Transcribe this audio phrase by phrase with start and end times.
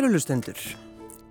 [0.00, 0.56] Kærulustendur,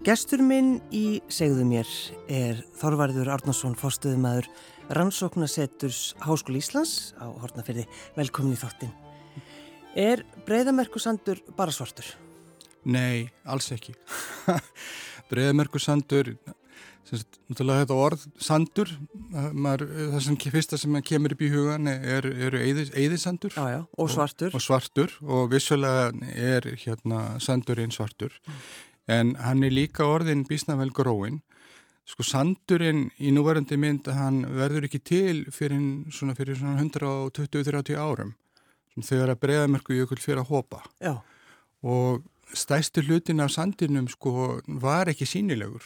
[0.05, 1.87] gestur minn í segðu mér
[2.29, 4.45] er Þorvarður Arnarsson, fórstuðumæður
[4.93, 7.87] Rannsóknasetturs Háskóli Íslands á Hortnafyrði.
[8.13, 8.91] Velkomin í þáttin.
[9.97, 12.11] Er breyðamerkusandur bara svartur?
[12.85, 13.95] Nei, alls ekki.
[15.33, 16.35] breyðamerkusandur
[17.09, 18.91] Náttúrulega þetta orð sandur,
[19.33, 24.51] maður, það sem fyrsta sem kemur upp í hugan er, eru eðisandur já, og svartur.
[24.51, 28.35] og, og svartur og vissulega er hérna sandurinn svartur.
[28.45, 28.59] Mm.
[29.09, 31.39] en hann er líka orðin bísnavel gróin
[32.09, 35.81] sko sandurinn í núvarandi mynd hann verður ekki til fyrir
[36.13, 38.35] svona, svona 120-30 árum
[38.99, 40.81] þegar að breyðamörku jökul fyrir að hopa.
[40.99, 41.21] Já.
[41.81, 45.85] og stæstu hlutin af sandinum sko var ekki sínilegur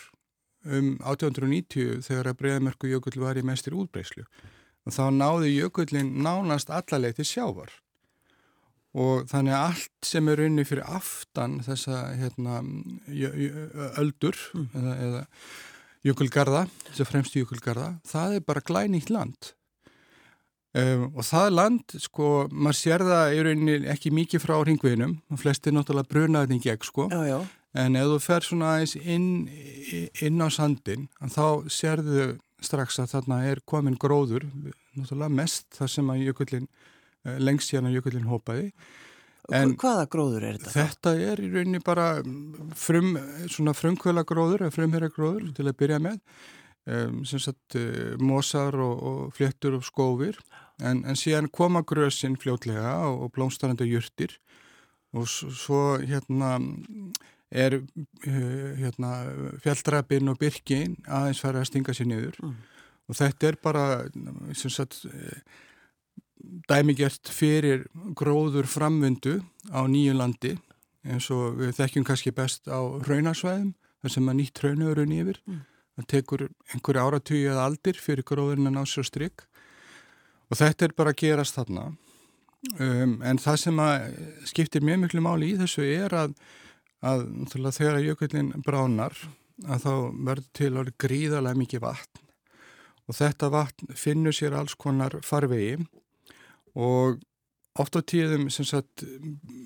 [0.66, 4.25] um 1890 þegar að Breiðamerku jökull var í mestir útbreyslu
[4.83, 7.72] og þá náði jökullin nánast allaleg til sjávar.
[8.94, 12.59] Og þannig að allt sem er unni fyrir aftan þessa hérna,
[13.97, 14.67] öldur mm.
[14.78, 15.23] eða, eða
[16.03, 19.53] jökulgarða, þess að fremst jökulgarða, það er bara glænýtt land.
[20.73, 25.75] Um, og það land, sko, maður sér það í rauninni ekki mikið frá hringveginum, flestir
[25.75, 27.38] náttúrulega brunaðin gegn, sko, já, já.
[27.74, 29.30] En ef þú fer svona aðeins inn,
[30.22, 34.45] inn á sandin, þá sérðu strax að þarna er komin gróður,
[34.94, 36.67] náttúrulega mest þar sem að jökullin,
[37.26, 38.72] eh, lengst hérna jökullin hópaði.
[39.52, 40.73] En Hvaða gróður er þetta?
[40.78, 42.08] Þetta er í rauninni bara
[42.80, 43.17] frum,
[43.52, 46.22] svona frumkvöla gróður, frumherra gróður til að byrja með,
[46.88, 50.39] um, sem sagt uh, mosar og, og fléttur og skófir,
[50.80, 54.38] en, en síðan koma grösinn fljótlega og, og blómstarandi jurtir
[55.14, 56.56] og svo hérna
[57.53, 59.11] er uh, hérna,
[59.64, 62.55] fjalldrapin og byrkin aðeins fara að stinga sér niður mm.
[63.09, 63.86] og þetta er bara
[64.58, 65.03] sagt,
[66.69, 67.86] dæmigert fyrir
[68.17, 69.39] gróður framvindu
[69.71, 70.58] á nýju landi
[71.03, 75.61] eins og við þekkjum kannski best á raunarsvæðum þar sem að nýtt raunurun yfir mm.
[75.97, 79.45] það tekur einhverju áratugið eða aldir fyrir gróðurinn að ná sér strikk
[80.49, 81.85] og þetta er bara að gerast þarna
[82.80, 84.09] um, en það sem að
[84.52, 86.35] skiptir mjög miklu máli í þessu er að
[87.03, 87.25] að
[87.75, 89.15] þegar jökullin bránar
[89.67, 89.93] að þá
[90.30, 92.23] verður til orði gríðarlega mikið vatn
[93.03, 95.75] og þetta vatn finnur sér alls konar farvegi
[96.73, 97.19] og
[97.80, 99.03] oft á tíðum sagt,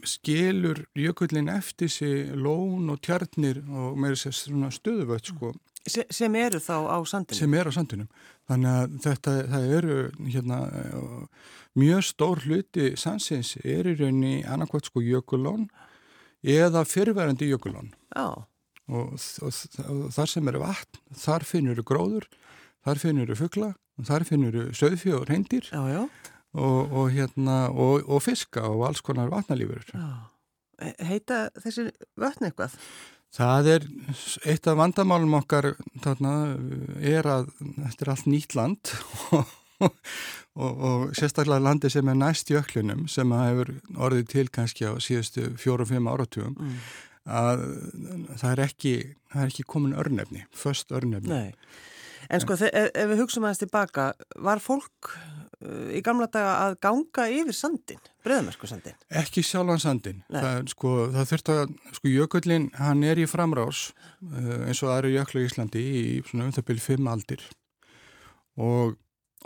[0.08, 4.36] skilur jökullin eftir sig lón og tjarnir og meira sér
[4.72, 5.54] stöðuvöld sko.
[5.88, 7.40] Se, sem eru þá á sandinum?
[7.40, 8.08] Sem eru á sandinum.
[8.48, 10.60] Þannig að þetta, það eru hérna,
[11.80, 15.68] mjög stór hluti sandsins er í rauninni annarkvæmt sko jökullón
[16.44, 18.46] eða fyrverandi jökulón og,
[18.92, 19.52] og, og,
[19.88, 22.30] og þar sem eru vatn þar finnur eru gróður
[22.86, 23.74] þar finnur eru fuggla
[24.06, 25.70] þar finnur eru söðfjö og reyndir
[26.58, 29.84] og hérna og fiska og alls konar vatnalífur.
[30.78, 32.78] Heita þessi vatn eitthvað?
[33.38, 33.86] Það er
[34.48, 36.34] eitt af vandamálum okkar þarna,
[37.04, 38.94] er að þetta er allt nýtt land.
[39.36, 39.46] Og
[40.62, 45.52] og, og sérstaklega landi sem er næst jöklunum sem hefur orðið til kannski á síðustu
[45.62, 46.80] fjóru-fimm áratugum mm.
[47.30, 47.64] að
[48.34, 48.96] það er ekki,
[49.34, 51.30] það er ekki komin örnefni, först örnefni.
[51.34, 51.86] Nei.
[52.34, 54.10] En sko ef, ef við hugsaum aðeins tilbaka,
[54.44, 58.98] var fólk uh, í gamla daga að ganga yfir sandin, breðamersku sandin?
[59.22, 60.24] Ekki sjálfan sandin.
[60.34, 65.16] Það, sko, það þurft að, sko jökullin, hann er í framrás uh, eins og aðri
[65.16, 67.46] jöklu í Íslandi í svona um það byrju fimm aldir
[68.58, 68.98] og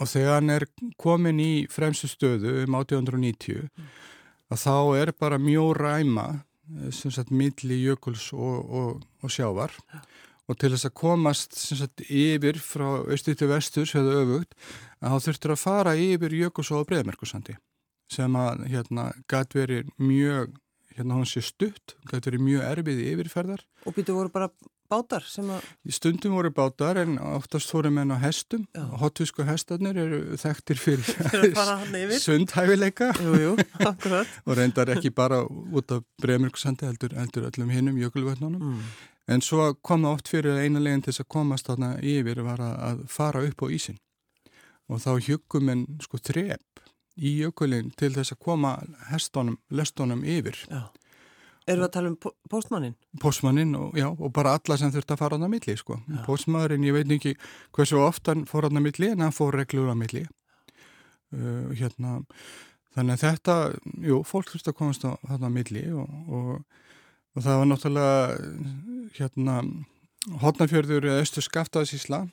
[0.01, 0.65] og þegar hann er
[1.01, 3.91] komin í fremstu stöðu um 1890 mm.
[4.53, 9.75] að þá er bara mjög ræma eh, sem sagt milli jökuls og, og, og sjávar
[9.93, 10.01] ja.
[10.49, 14.57] og til þess að komast sem sagt yfir frá austu til vestur séðu öfugt
[15.01, 17.57] að þá þurftur að fara yfir jökuls og breyðmerkusandi
[18.11, 20.57] sem að hérna gæti verið mjög
[20.97, 23.61] hérna hann sé stutt, gæti verið mjög erfið yfirferðar.
[23.87, 24.49] Og býtu voru bara
[24.91, 25.67] bátar sem að...
[25.95, 28.65] Stundum voru bátar en oftast voru menn á hestum.
[29.01, 33.11] Hotvísku hestarnir eru þekktir fyrir sundhæfileika.
[33.21, 34.35] Jú, jú, akkurat.
[34.45, 38.61] og reyndar ekki bara út af Bremirksandi heldur, heldur öllum hinnum jökulvötnunum.
[38.73, 38.85] Mm.
[39.31, 42.63] En svo kom það oft fyrir eina leginn til þess að komast þarna yfir var
[42.65, 43.99] að fara upp á ísin.
[44.91, 46.81] Og þá hjugum en sko þrepp
[47.15, 48.73] í jökulinn til þess að koma
[49.11, 50.57] hestunum, lestunum yfir.
[50.67, 50.89] Já.
[51.69, 52.15] Erum við að tala um
[52.49, 52.93] postmannin?
[53.21, 55.97] Postmannin og, já, og bara alla sem þurft að fara á það milli sko.
[56.25, 57.35] Postmaðurinn, ég veit ekki
[57.77, 60.25] hversu ofta hann fór á það milli en hann fór reglur á milli.
[61.31, 62.17] Uh, hérna,
[62.95, 63.57] þannig að þetta,
[64.09, 66.81] jú, fólk þurft að komast á það milli og, og,
[67.37, 68.17] og það var náttúrulega
[69.19, 69.61] hérna,
[70.41, 72.25] hotnafjörður eða östu skaftaðsísla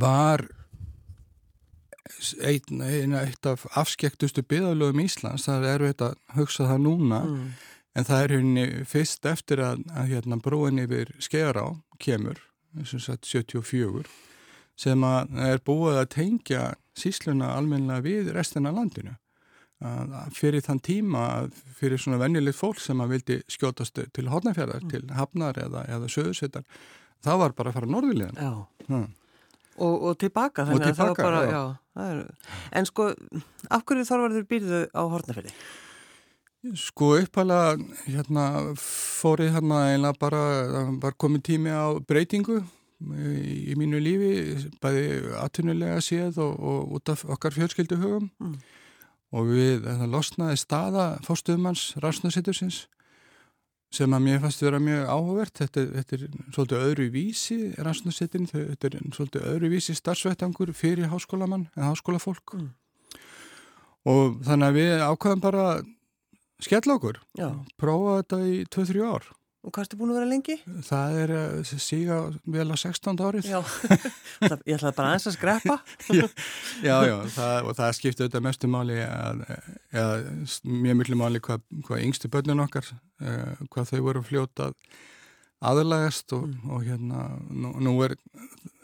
[0.00, 0.46] var
[2.46, 2.80] einn,
[3.18, 7.54] eitt af afskektustu byðalögum Íslands, það er erfitt að hugsa það núna mm
[7.94, 11.66] en það er henni fyrst eftir að, að hérna, brúin yfir Skerá
[12.02, 12.40] kemur,
[12.82, 14.06] sem sagt 74,
[14.80, 16.64] sem að er búið að tengja
[16.98, 19.14] sísluna almenna við restina landinu.
[19.84, 21.24] Að fyrir þann tíma,
[21.76, 24.92] fyrir svona vennilegt fólk sem að vildi skjótast til hodnafjörðar, mm.
[24.92, 26.64] til hafnar eða, eða söðusettar,
[27.24, 28.38] það var bara að fara norðulegan.
[28.38, 28.86] Já.
[28.88, 29.08] Hmm.
[29.74, 31.62] Og, og tilbaka þannig og tilbaka, að það var bara, já.
[31.98, 33.08] já er, en sko,
[33.74, 35.54] af hverju þorvarður býrðu á Hortnaferði?
[36.72, 37.76] Sko uppalega,
[38.08, 38.44] hérna,
[38.80, 40.40] fórið hérna eiginlega bara,
[41.02, 42.62] var komið tími á breytingu
[43.12, 44.30] í, í mínu lífi,
[44.80, 48.54] bæði atvinnulega séð og, og út af okkar fjölskylduhugum mm.
[49.36, 52.86] og við, það losnaði staða fórstuðumanns Rásnarsittursins
[53.94, 56.24] sem að mér fannst vera mjög áhugavert þetta, þetta er
[56.54, 62.72] svolítið öðru vísi rannsóknarsettin, þetta er svolítið öðru vísi starfsvettangur fyrir háskólamann en háskólafólk mm.
[64.14, 65.66] og þannig að við ákvæðum bara
[66.64, 67.48] skella okkur, Já.
[67.80, 69.32] prófa þetta í 2-3 ár
[69.64, 70.54] Og hvað ertu búin að vera lengi?
[70.84, 72.18] Það er eh, síga
[72.52, 73.20] vel á 16.
[73.24, 73.46] árið.
[73.48, 73.60] Já,
[74.68, 75.76] ég ætlaði bara aðeins að skrepa.
[76.18, 76.26] já,
[76.84, 79.40] já, já það, og það skipti auðvitað mestu máli að,
[79.94, 80.18] eða
[80.68, 82.92] mjög mjög máli hvað, hvað yngstu börnun okkar,
[83.24, 84.76] uh, hvað þau voru fljótað
[85.64, 86.68] aðlægast og, mm.
[86.68, 88.18] og hérna, nú, nú er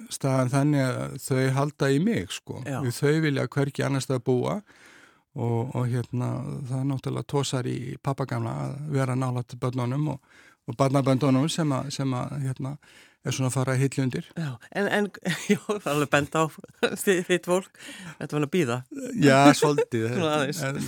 [0.08, 2.62] staðan þannig að þau halda í mig, sko.
[2.64, 2.80] Já.
[2.88, 4.78] Þau vilja hverki annars það búa og,
[5.38, 6.30] og hérna,
[6.66, 10.38] það er náttúrulega tósar í pappagamla að vera nála til börnunum og
[10.70, 12.74] og barnaböndunum sem að, sem að hérna,
[13.26, 14.28] er svona að fara að hitlu undir.
[14.38, 15.08] Já, en, en
[15.52, 16.42] já, það er alveg bend á
[17.28, 17.82] þitt fólk,
[18.20, 18.78] þetta var að býða.
[19.18, 20.06] Já, svolítið.
[20.68, 20.80] en,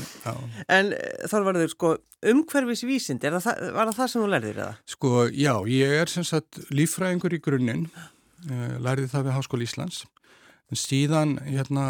[0.78, 0.94] en
[1.32, 1.92] þar var þau sko
[2.32, 4.72] umhverfisvísind, var það það sem þú lærðir eða?
[4.94, 10.04] Sko, já, ég er sem sagt lífræðingur í grunninn, uh, lærði það við Háskóli Íslands,
[10.72, 11.86] en síðan hérna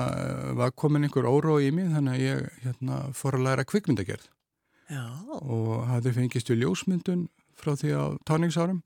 [0.58, 4.26] var komin einhver óró í mig, þannig að ég hérna fór að læra kvikmyndagerð.
[4.90, 5.04] Já.
[5.40, 8.82] Og hafði fengist við ljósmyndun frá því á táningsárum.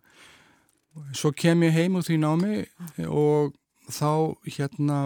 [1.16, 2.60] Svo kem ég heim úr því námi
[3.08, 3.56] og
[3.92, 5.00] þá hérna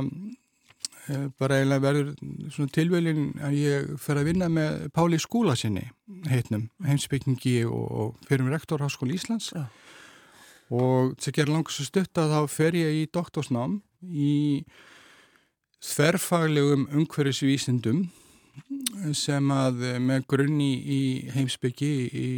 [1.08, 2.12] eh, bara eiginlega verður
[2.54, 5.88] svona tilvelin að ég fer að vinna með Páli Skúla sinni
[6.30, 9.66] heitnum, heimsbyggingi og, og fyrir með rektor Háskóli Íslands ja.
[10.70, 14.64] Og það ger langast að stutta þá fer ég í doktorsnám í
[15.80, 18.04] þverfaglegum umhverfisvísindum
[19.16, 21.00] sem að eh, með grunni í
[21.32, 22.28] heimsbyggi í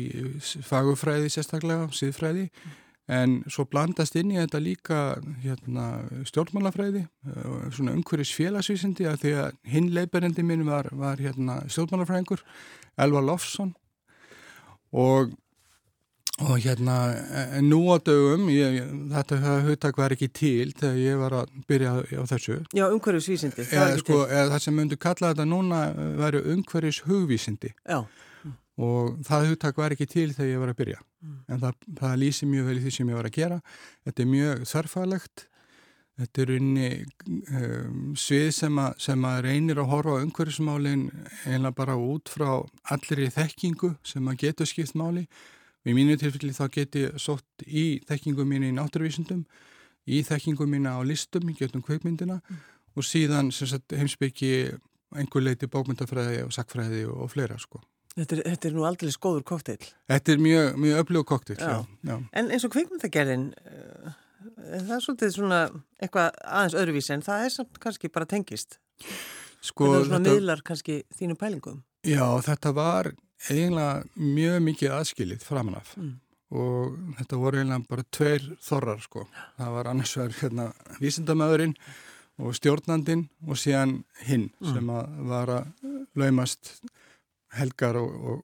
[0.66, 2.46] fagufræði sérstaklega, síðfræði
[3.12, 5.00] en svo blandast inn í þetta líka
[5.42, 5.86] hérna,
[6.28, 12.44] stjórnmálafræði eh, svona umhverjus félagsvísindi að því að hinn leiparendi minn var, var hérna, stjórnmálafræðingur
[13.00, 13.74] Elvar Lofsson
[14.92, 15.32] og
[16.42, 16.96] og hérna
[17.64, 18.80] nú á dögum ég,
[19.12, 22.58] þetta hugtak var ekki til þegar ég var að byrja á þessu.
[22.74, 25.84] Já, umhverjus vísindi eða, sko, eða það sem myndu kalla þetta núna
[26.20, 28.02] væri umhverjus hugvísindi Já.
[28.82, 31.00] og það hugtak var ekki til þegar ég var að byrja.
[31.22, 31.38] Mm.
[31.54, 33.58] en það, það lýsi mjög vel í því sem ég var að gera.
[34.02, 35.46] Þetta er mjög þarfalegt
[36.22, 36.88] þetta er unni
[37.30, 41.06] um, svið sem, a, sem að reynir að horfa á umhverjusmálin
[41.48, 42.50] einlega bara út frá
[42.92, 45.26] allir í þekkingu sem að getur skipt máli
[45.82, 49.42] Í mínu tilfelli þá get ég sótt í þekkingum mín í náttúruvísundum,
[50.06, 52.60] í þekkingum mín á listum, í getum kveikmyndina mm.
[52.94, 54.52] og síðan sagt, heimsbyggi
[55.18, 57.82] einhver leiti bókmyndafræði og sakfræði og, og fleira sko.
[58.12, 59.80] Þetta er, þetta er nú aldrei skóður kokteil.
[60.10, 61.78] Þetta er mjög, mjög öflug kokteil, já.
[62.04, 62.16] já.
[62.36, 64.16] En eins og kveikmyndagerðin, uh,
[64.68, 65.60] það er svolítið svona
[65.98, 68.76] eitthvað aðeins öðruvísi en það er samt kannski bara tengist.
[69.62, 71.80] Sko, þetta er svona miðlar kannski þínum pælingum.
[72.04, 73.12] Já, þetta var
[73.48, 76.12] eiginlega mjög mikið aðskilið framanaf mm.
[76.58, 79.26] og þetta voru eiginlega bara tveir þorrar sko.
[79.58, 80.68] Það var annars verið hérna
[81.00, 81.76] vísindamöðurinn
[82.42, 84.72] og stjórnandin og síðan hinn mm.
[84.72, 86.74] sem að var að laumast
[87.56, 88.42] helgar og, og,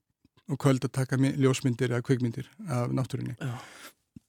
[0.48, 3.36] og kvöld að taka ljósmyndir eða kvikmyndir af náttúrinni.
[3.40, 3.54] Já.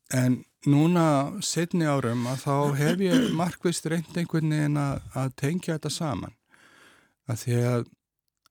[0.10, 5.76] En núna setni árum að þá hef ég markvist reynd einhvern veginn að, að tengja
[5.76, 6.34] þetta saman.
[7.30, 7.84] Að því að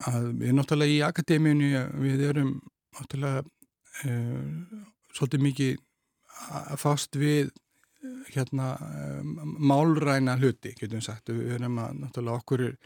[0.06, 2.52] að við náttúrulega í akademíunni við erum
[2.98, 4.84] náttúrulega uh,
[5.16, 5.76] svolítið mikið
[6.48, 7.50] að fást við
[8.30, 12.76] hérna um, málræna hluti, getum sagt við erum að náttúrulega okkur er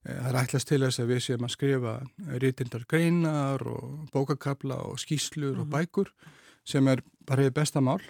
[0.00, 1.94] það er ætlast til þess að við séum að skrifa
[2.40, 5.60] rítindar greinar og bókakabla og skýslur mm -hmm.
[5.60, 5.74] og mhm.
[5.76, 6.08] bækur
[6.64, 8.00] sem er bara í besta mál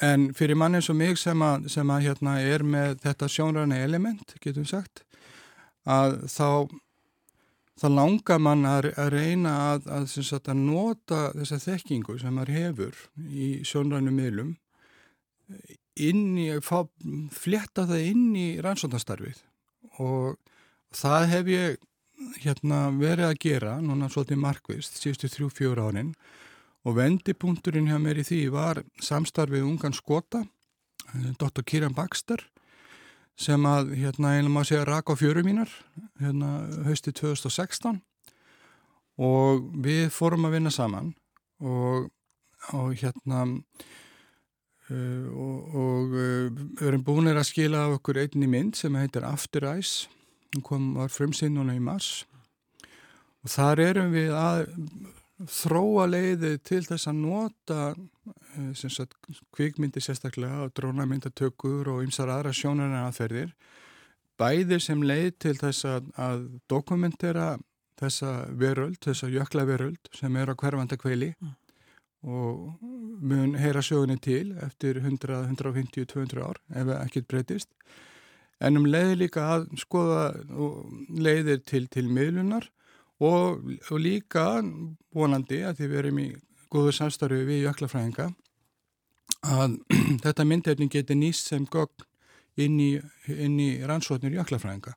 [0.00, 3.76] en fyrir mann eins og mig sem að, sem að hérna er með þetta sjónræna
[3.76, 5.04] element, getum sagt
[5.88, 6.48] að þá
[7.82, 12.52] þá langar mann að, að reyna að, að, sagt, að nota þessa þekkingu sem maður
[12.58, 14.52] hefur í sjónrænum miðlum
[16.00, 16.84] inn í, fá,
[17.34, 19.42] fletta það inn í rannsónastarfið
[20.00, 20.38] og
[20.94, 21.80] það hef ég
[22.44, 26.12] hérna, verið að gera, núna svolítið markvist, síðustu þrjú fjóra árin
[26.86, 30.44] og vendipunkturinn hjá mér í því var samstarfið ungan skota,
[31.14, 31.64] eh, Dr.
[31.66, 32.44] Kieran Baxter,
[33.38, 35.70] sem að, hérna, einlega maður segja rak á fjöru mínar,
[36.20, 36.52] hérna,
[36.86, 38.00] hösti 2016
[39.22, 41.12] og við fórum að vinna saman
[41.60, 42.10] og,
[42.76, 43.46] og hérna,
[44.92, 49.64] Uh, og, og uh, erum búin að skila af okkur einni mynd sem heitir After
[49.70, 50.08] Eyes
[50.52, 52.26] hún kom var frumsinn núna í mars.
[53.42, 54.66] Og þar erum við að
[55.50, 59.16] þróa leiði til þess að nota uh, sagt,
[59.54, 63.54] kvikmyndi sérstaklega og drónamyndatökur og ymsar aðra sjónarinn aðferðir
[64.40, 67.56] bæðir sem leið til þess að, að dokumentera
[68.00, 71.52] þessa veröld, þessa jökla veröld sem er á hverfanda kveili mm.
[72.32, 72.80] og
[73.22, 77.70] mun heyra sögunni til eftir 100, 150, 200 ár ef ekkert breytist.
[78.62, 80.30] En um leiði líka að skoða
[81.10, 82.68] leiðir til, til miðlunar
[83.22, 84.46] og, og líka
[85.14, 86.28] vonandi að því við erum í
[86.72, 88.30] góðu samstarfi við jöklafræðinga
[89.42, 89.76] að
[90.24, 92.06] þetta myndefning geti nýst sem gogg
[92.60, 92.90] inn í,
[93.28, 94.96] í rannsóknir jöklafræðinga.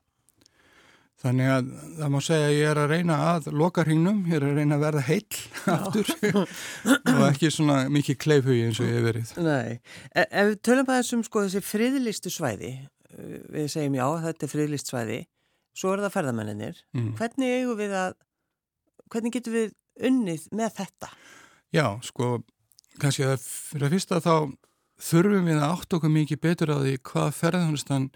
[1.16, 4.44] Þannig að það má segja að ég er að reyna að loka hringnum, ég er
[4.50, 5.38] að reyna að verða heill
[5.72, 6.10] aftur.
[7.14, 9.32] Og ekki svona mikið kleifhugi eins og ég hef verið.
[9.46, 9.78] Nei,
[10.12, 12.74] e, ef við tölum að þessum sko þessi friðlistu svæði,
[13.16, 15.18] uh, við segjum já þetta er friðlist svæði,
[15.76, 17.10] svo er það ferðamenninir, mm.
[17.18, 18.14] hvernig eigum við að,
[19.12, 19.74] hvernig getum við
[20.08, 21.10] unnið með þetta?
[21.74, 22.30] Já, sko,
[23.00, 24.34] kannski að fyrir að fyrsta þá
[25.06, 28.08] þurfum við að átt okkur mikið betur á því hvað ferðarhunistan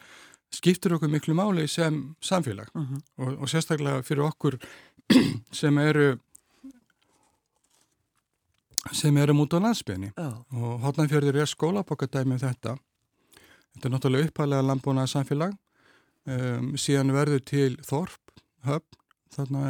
[0.54, 2.94] skiptir okkur miklu máli sem samfélag mhm.
[2.94, 3.02] -huh.
[3.26, 4.58] og, og sérstaklega fyrir okkur
[5.60, 6.18] sem eru
[8.92, 10.40] sem eru mútið á landsbygni oh.
[10.56, 12.76] og Hotnafjörður er skólabokadæmi um þetta
[13.74, 15.52] þetta er náttúrulega upphæðlega landbúnað samfélag
[16.30, 18.34] um, síðan verður til Þorp,
[18.66, 18.98] höfn
[19.34, 19.64] þarna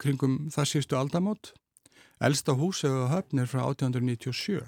[0.00, 1.52] kringum það sístu aldamót.
[2.24, 4.64] Elsta hús eða höfn er frá 1897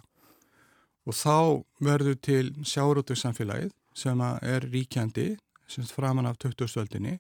[1.09, 5.31] og þá verður til sjárótið samfélagið sem er ríkjandi
[5.69, 7.17] semst framan af 2000-öldinni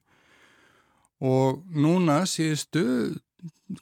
[1.25, 2.85] og núna síðustu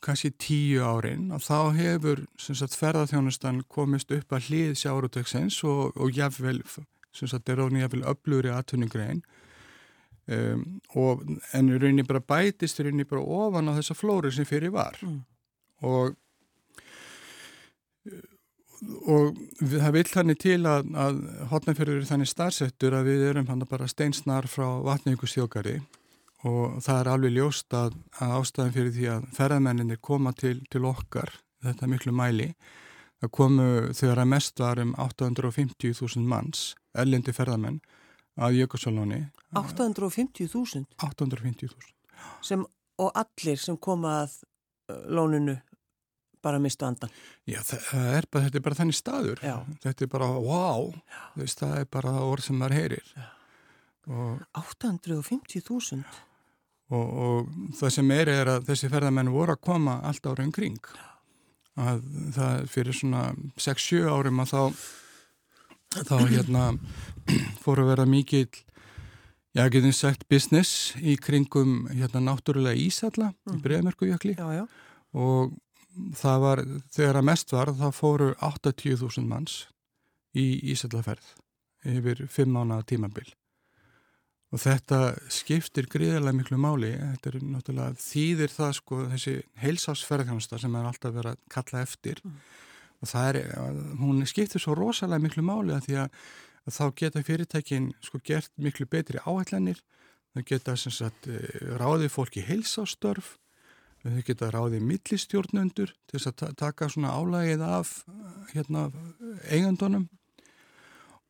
[0.05, 6.15] kannski tíu árin og þá hefur sagt, ferðarþjónustan komist upp að hlið sjárutöksins og, og
[6.15, 6.62] jáfnvel,
[7.15, 9.25] sem sagt, er ofni jáfnvel öflugri aðtuningrein
[10.33, 10.62] um,
[10.95, 15.21] og en rauninni bara bætist rauninni bara ofan á þessa flóri sem fyrir var mm.
[15.88, 16.16] og
[19.09, 23.64] og það vil þannig til að, að hotnafjörður er þannig starfsettur að við erum hann
[23.71, 25.78] bara steinsnar frá vatnaukusþjókari
[26.47, 30.85] og það er alveg ljóst að, að ástæðan fyrir því að ferðamenninir koma til, til
[30.87, 31.33] okkar,
[31.64, 32.50] þetta miklu mæli
[33.23, 37.80] það komu þegar að mest var um 850.000 manns ellendi ferðamenn
[38.37, 39.21] að Jökulsálóni
[39.57, 40.85] 850.000?
[41.00, 42.66] 850.000
[42.97, 44.37] og allir sem koma að
[45.12, 45.57] lóninu
[46.47, 47.11] bara mistu andan.
[47.49, 49.40] Já, er bara, þetta er bara þannig staður.
[49.43, 49.57] Já.
[49.83, 50.93] Þetta er bara, wow,
[51.35, 53.09] veist, það er bara orð sem maður heyrir.
[54.07, 56.05] 850.000?
[56.95, 57.49] Og, og
[57.81, 60.78] það sem er er að þessi ferðamenn voru að koma allt ára umkring.
[61.76, 62.05] Að
[62.37, 63.23] það fyrir svona
[63.61, 64.62] 6-7 árum að þá,
[66.05, 66.65] þá hérna
[67.65, 68.50] fóru að vera mikill
[69.57, 73.55] Já, getum sagt business í kringum hérna náttúrulega Ísalla mm.
[73.57, 74.35] í Breðmerkujökli
[75.17, 75.55] og
[76.19, 76.62] það var,
[76.93, 79.62] þegar að mest var þá fóru 80.000 manns
[80.37, 81.31] í Ísallaferð
[81.88, 83.25] yfir 5 mánuða tímabil.
[84.53, 85.00] Og þetta
[85.33, 91.17] skiptir gríðarlega miklu máli, þetta er náttúrulega þýðir það sko þessi heilsásferðhjónsta sem er alltaf
[91.17, 92.21] verið að kalla eftir.
[92.26, 92.37] Mm.
[93.03, 93.41] Og það er,
[94.00, 96.21] hún skiptir svo rosalega miklu máli að því að,
[96.67, 99.83] að þá geta fyrirtækin sko gert miklu betri áhællanir,
[100.35, 103.37] þau geta sem sagt eh, ráðið fólki heilsásstörf
[104.07, 107.91] Þau geta ráðið millistjórnundur til þess að taka svona álægið af
[108.53, 108.87] hérna,
[109.50, 110.07] eigandunum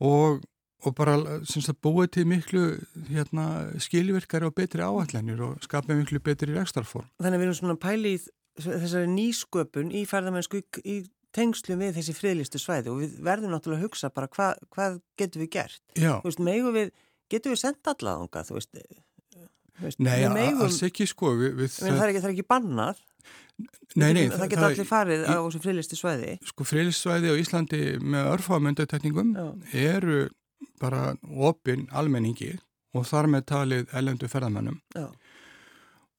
[0.04, 0.42] og,
[0.84, 1.16] og bara
[1.48, 2.64] sagt, búið til miklu
[3.08, 3.46] hérna,
[3.80, 7.08] skilvirkari og betri áallanir og skapja miklu betri rekstarform.
[7.22, 8.28] Þannig að við erum svona pælið
[8.66, 11.00] þessari nýsköpun í færðamennsku í
[11.36, 15.44] tengslu við þessi friðlistu svæði og við verðum náttúrulega að hugsa bara hva, hvað getum
[15.44, 15.82] við gert?
[15.94, 16.14] Já.
[16.22, 16.94] Þú veist, megu við,
[17.32, 18.80] getum við senda allavega, þú veist,
[19.76, 23.02] Veist, nei, alls ekki sko við, við það, er ekki, það er ekki bannað.
[23.96, 26.30] Nei, nei, það geta allir farið á þessu frilisti svæði.
[26.48, 29.34] Sko frilisti svæði á Íslandi með örfámyndatekningum
[29.76, 30.22] eru
[30.80, 31.14] bara
[31.50, 32.54] opinn almenningi
[32.96, 34.80] og þar með talið ellendu ferðamennum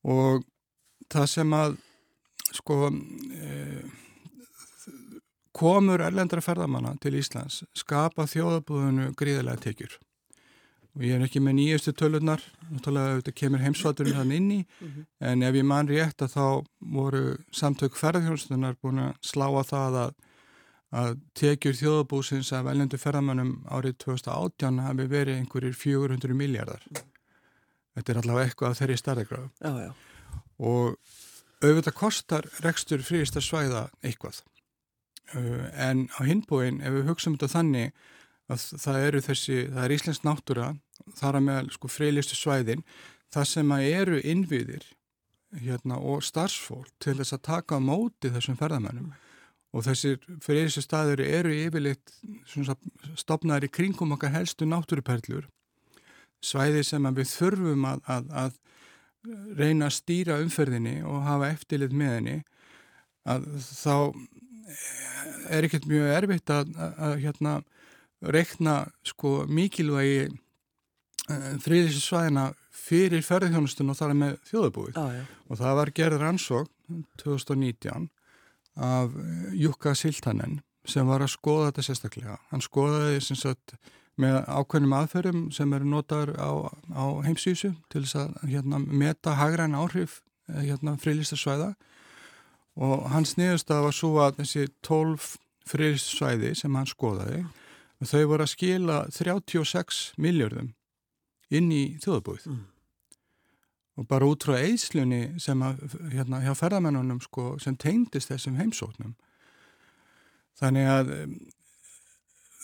[0.07, 0.45] og
[1.13, 1.77] það sem að
[2.57, 3.86] sko eh,
[5.57, 9.97] komur ellendra ferðamanna til Íslands skapa þjóðabúðinu gríðilega tekjur.
[10.97, 15.05] Og ég er ekki með nýjustu tölunar náttúrulega kemur heimsvaturinn þann inn í mm -hmm.
[15.19, 19.99] en ef ég man rétt að þá voru samtök ferðarhjóðstunnar búin að slá að það
[20.03, 20.15] að,
[20.91, 26.81] að tekjur þjóðabúsins af veljendu ferðarmannum árið 2018 hafi verið einhverjir 400 miljardar
[27.95, 29.49] þetta er allavega eitthvað af þeirri starðegráðu
[30.57, 30.97] og
[31.61, 34.41] auðvitað kostar rekstur frísta svæða eitthvað
[35.36, 37.93] en á hinbúin ef við hugsaum þetta þannig
[38.48, 40.67] að það eru þessi, það er Íslands náttúra
[41.19, 42.86] þar að með sko freylistu svæðin
[43.34, 44.86] það sem að eru innviðir
[45.63, 49.12] hérna og starfsfólk til þess að taka á móti þessum ferðamennum
[49.75, 52.13] og þessir freylistu staður eru yfirleitt
[53.19, 55.48] stopnaður í kringum okkar helstu náttúruperlur.
[56.43, 62.13] Svæði sem við þurfum að, að, að reyna að stýra umferðinni og hafa eftirlit með
[62.15, 62.38] henni.
[63.27, 63.96] Að þá
[65.50, 67.55] er ekkert mjög erfitt að, að hérna
[68.21, 71.55] reikna sko mikilvægi uh, eh,
[72.88, 76.71] fyrir ferðarþjónustun og þar er með þjóðabúið ah, og það var gerð rannsók
[77.19, 78.07] 2019
[78.77, 79.13] af
[79.57, 82.38] Jukka Siltanen sem var að skoða þetta sérstaklega.
[82.51, 83.75] Hann skoðaði sem sagt
[84.17, 86.51] með ákveðnum aðferðum sem eru notaður á,
[86.95, 91.74] á heimsýsu til þess að hérna, meta hagræn áhrif eh, hérna, friðlistasvæða
[92.77, 95.27] og hans niðurst að var svo að þessi 12
[95.67, 97.43] friðlistasvæði sem hann skoðaði
[98.05, 100.74] þau voru að skila 36 miljardum
[101.50, 102.63] inn í þjóðabúið mm.
[103.98, 105.81] og bara út frá eislunni sem að
[106.13, 109.16] hérna hjá ferðamennunum sko sem tengdist þessum heimsóknum
[110.59, 111.13] þannig að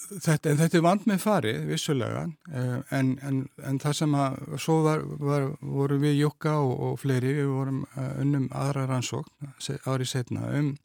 [0.09, 4.79] þetta, þetta er vand með farið vissulega uh, en, en, en það sem að svo
[4.85, 9.53] var, var, voru við Jukka og, og fleiri við vorum uh, unnum aðra rannsókn
[9.85, 10.75] árið setna um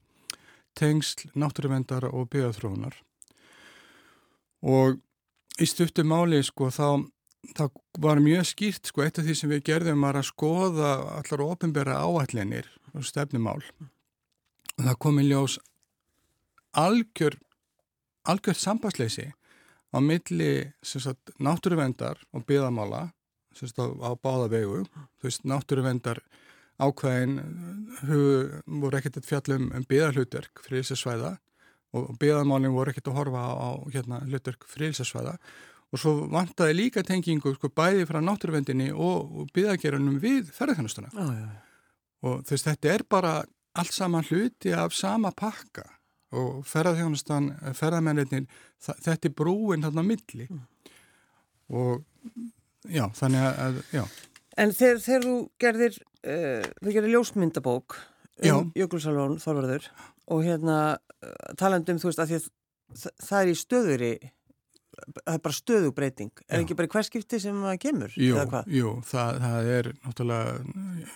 [0.78, 2.98] tengsl náttúruvendar og byggjathrónar
[4.62, 4.98] og
[5.58, 7.06] í stuttu máli sko þá
[7.56, 11.44] það var mjög skýrt sko eitt af því sem við gerðum var að skoða allar
[11.46, 13.60] ofinbæra áallinir og stefnumál.
[14.78, 15.58] Og það kom í ljós
[16.78, 17.38] algjör
[18.28, 19.30] algjört sambandsleysi
[19.88, 23.08] á milli sagt, náttúruvendar og byðamála
[23.56, 24.84] sagt, á, á báða vegu.
[25.18, 26.20] Þú veist náttúruvendar
[26.78, 27.38] ákveðin
[28.66, 31.34] voru ekkert fjallum um byðarhlutverk fyrir þessu svæða
[31.96, 35.34] og beðamálinn voru ekkert að horfa á, hérna, hlutverk frilsasvæða
[35.88, 41.12] og svo vantaði líka tengingu sko, bæði frá náttúruvendinni og, og beðagerunum við ferðarþjónustuna
[42.28, 43.32] og þess þetta er bara
[43.78, 45.86] allt saman hluti af sama pakka
[46.36, 48.46] og ferðarþjónustan ferðarmenninir,
[48.80, 50.60] þetta er brúin þarna milli mm.
[51.78, 52.04] og
[52.84, 54.04] já, þannig að já.
[54.58, 57.98] En þegar, þegar þú gerðir uh, þú gerðir ljósmyndabók
[58.48, 59.88] um Jökulsalón Þorvarður
[60.28, 60.78] og hérna
[61.24, 64.12] eh, talandum þú veist að, að það er í stöðuri
[64.98, 66.62] það er bara stöðugbreyting er Já.
[66.62, 68.14] ekki bara hver skipti sem kemur?
[68.18, 68.38] Jú,
[68.74, 71.08] jú það, það er náttúrulega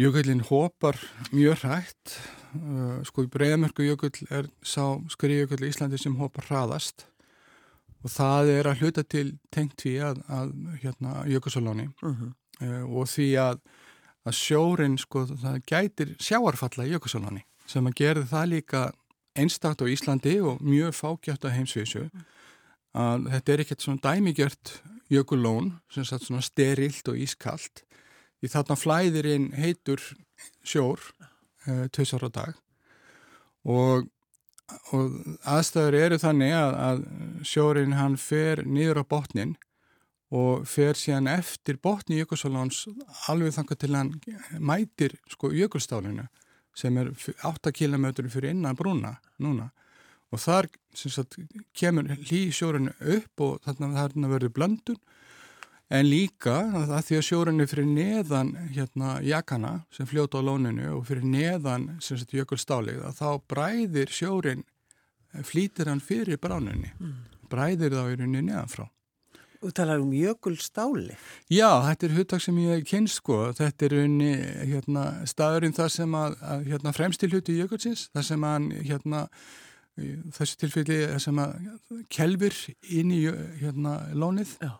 [0.00, 0.96] Jökullin hopar
[1.30, 2.12] mjög hrætt
[2.56, 7.04] uh, sko í Breiðamörku jökull er sá skriðjökull í Íslandi sem hopar hraðast.
[8.00, 12.32] Og það er að hluta til tengt því að, að hérna, jökulsalóni uh -huh.
[12.64, 13.60] uh, og því að
[14.28, 18.80] að sjórin sko það gætir sjáarfalla í jökulsalóni sem að gerði það líka
[19.36, 22.08] einstakta á Íslandi og mjög fákjátt á heimsvísu.
[22.96, 27.84] Að þetta er ekkert svona dæmigjört jökulón sem satt svona sterilt og ískallt
[28.40, 30.02] því þarna flæðir inn heitur
[30.64, 31.00] sjór
[31.68, 32.54] uh, tveisar á dag.
[33.68, 34.06] Og,
[34.96, 37.02] og aðstæður eru þannig að, að
[37.46, 39.56] sjórin hann fer niður á botnin
[40.30, 42.84] og fer síðan eftir botni jökulsálóns
[43.28, 44.12] alveg þanga til hann
[44.62, 46.28] mætir sko jökulstálinu
[46.78, 47.10] sem er
[47.44, 49.70] 8 km fyrir innan brúna núna.
[50.30, 51.34] Og þar sagt,
[51.74, 55.00] kemur hlýsjórinu upp og þarna verður blöndun
[55.90, 61.08] en líka að því að sjórinu fyrir neðan hérna jakana sem fljóta á lóninu og
[61.08, 64.64] fyrir neðan sagt, jökulstálið að þá bræðir sjórin
[65.46, 67.18] flýtir hann fyrir bránunni mm.
[67.50, 68.86] bræðir þá í rauninni neðanfrá
[69.60, 71.14] Þú talar um jökulstáli?
[71.52, 73.50] Já, þetta er huttak sem ég kynst sko.
[73.52, 74.30] Þetta er unni
[74.70, 79.20] hérna, staðurinn það sem að, að hérna, fremstil huti jökulsins, það sem að hérna,
[80.38, 81.68] þessu tilfelli sem að
[82.08, 82.56] kelfur
[82.88, 83.20] inn í
[83.60, 84.56] hérna, lónið.
[84.64, 84.72] Já.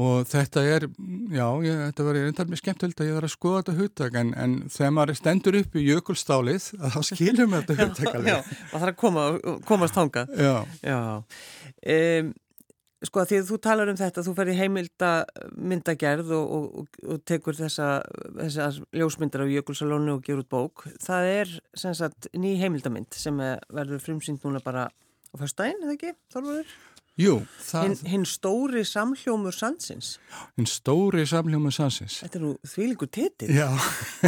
[0.00, 0.86] Og þetta er,
[1.28, 4.30] já, ég, þetta var einnig mjög skemmtilegt að ég var að skoða þetta huttak en,
[4.40, 8.30] en þegar maður stendur upp í jökulstálið þá skilum við þetta huttak alveg.
[8.30, 9.26] Já, það þarf að koma,
[9.68, 10.24] komast hanga.
[10.32, 10.54] Já.
[10.80, 11.02] Já.
[11.96, 12.32] Um,
[13.02, 15.08] Sko að því að þú talar um þetta, þú ferði heimilda
[15.58, 17.88] myndagerð og, og, og tekur þessa,
[18.36, 20.84] þessa ljósmyndar af Jökulsalónu og gerur út bók.
[21.02, 21.50] Það er
[21.82, 26.76] sem sagt ný heimildamind sem verður frumsynd núna bara á fyrstægin, eða ekki, Þorvarður?
[27.20, 27.82] Jú, það...
[27.84, 30.14] Hinn hin stóri samhljómur sandsins?
[30.56, 32.14] Hinn stóri samhljómur sandsins.
[32.22, 33.50] Þetta er nú þvílingur titill.
[33.52, 33.68] Já,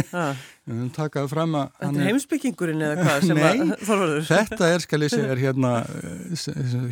[0.69, 1.71] við takaðum fram að...
[1.79, 4.27] Þetta er heimsbyggingurinn eða hvað sem Nei, að þorvarður?
[4.29, 5.73] þetta er, skal ég segja, er hérna,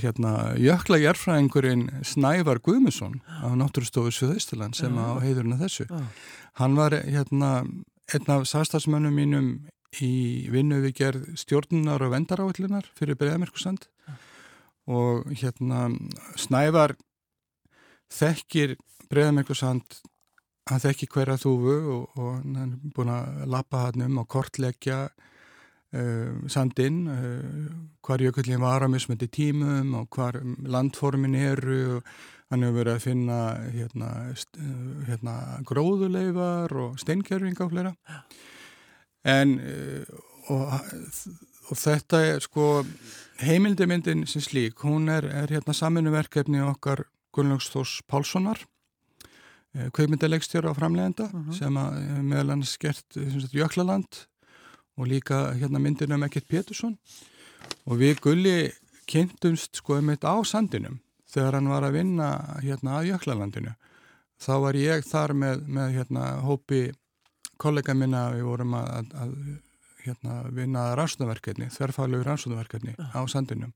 [0.02, 0.34] hérna
[0.66, 5.88] jökla jærfræðingurinn Snævar Guðmusson á Náttúrustofu Suðaustaland sem á heiðurinn af þessu.
[6.58, 7.54] Hann var hérna
[8.10, 9.56] einn af sastafsmönnum mínum
[10.02, 13.86] í vinnu við gerð stjórnunar og vendaráallunar fyrir Breiðamerkusand
[14.92, 15.88] og hérna
[16.40, 16.96] Snævar
[18.14, 18.76] þekkir
[19.12, 20.02] Breiðamerkusand
[20.70, 25.00] hann þekkir hverja þúfu og, og hann er búin að lappa hann um og kortleggja
[25.10, 27.74] uh, sandinn uh,
[28.06, 32.14] hvar jökullin var að mismöndi tímum og hvar landformin eru og
[32.54, 33.40] hann hefur verið að finna
[33.74, 37.94] hérna, uh, hérna gróðuleifar og steinkerfing á flera
[39.24, 40.80] en uh, og,
[41.72, 42.86] og þetta er sko
[43.42, 50.78] heimildimindin sem slík, hún er, er hérna saminuverkefni okkar Gunnlaugs Þós Pálssonar uh, kveikmyndalegstjóra á
[50.78, 51.50] framlegenda uh mhm.
[51.50, 51.58] -huh.
[51.58, 54.28] sem eh, meðal hann skert sagt, Jöklaland
[54.98, 56.98] og líka hérna myndinu um Ekkert Pétursson
[57.86, 58.72] og við gulli
[59.08, 63.74] kynntumst sko um eitt á sandinum þegar hann var að vinna hérna að Jöklalandinu
[64.40, 66.92] þá var ég þar með, með hérna hópi
[67.58, 69.32] kollega minna við vorum að, að
[70.04, 73.18] hérna, vinna rannsóðverkefni, þverfælegu rannsóðverkefni uh.
[73.18, 73.74] á sandinum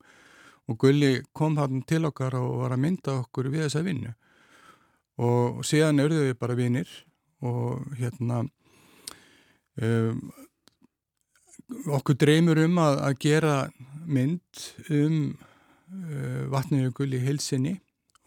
[0.68, 4.13] og Gulli kom hann til okkar og var að mynda okkur við þessa vinnu
[5.24, 6.92] og síðan auðvitað við bara vinnir
[7.48, 8.44] og hérna
[9.82, 10.22] um,
[11.98, 13.56] okkur dreymur um að, að gera
[14.08, 14.63] mynd
[14.94, 17.78] um uh, vatniðjökul í heilsinni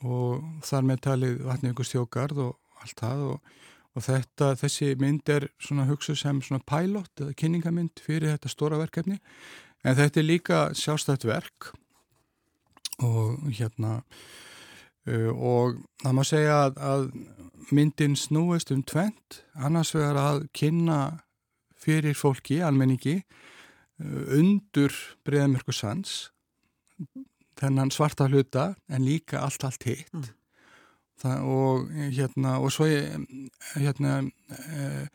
[0.01, 3.57] og þar með talið vatniðjökul stjókarð og allt það og
[4.01, 8.79] og þetta, þessi mynd er svona hugsuð sem svona pilot eða kynningamind fyrir þetta stóra
[8.81, 9.19] verkefni.
[9.85, 11.73] En þetta er líka sjálfstætt verk.
[13.05, 14.01] Og hérna
[15.09, 17.07] uh, og það má segja að, að
[17.77, 21.01] myndin snúist um tvent annars vegar að kynna
[21.81, 26.31] fyrir fólki, almenningi uh, undur breyðamörku sans
[27.61, 30.13] þennan svarta hluta en líka allt allt hitt.
[30.13, 30.29] Mm.
[31.21, 34.13] Það, og hérna og svo hérna
[34.57, 35.09] eh,